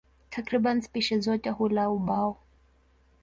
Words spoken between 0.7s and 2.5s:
spishi zote hula ubao.